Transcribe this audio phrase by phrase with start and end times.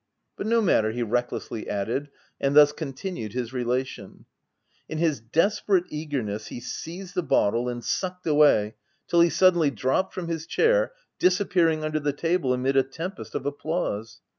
[0.35, 2.09] "But no matter," he recklessly added,
[2.39, 4.25] and thus con tinued his relation
[4.89, 8.73] —"In his desperate eager ness, he seized the bottle and sucked away,
[9.07, 13.35] till he suddenly dropped from his chair, disappear ing under the table amid a tempest
[13.35, 14.21] of applause.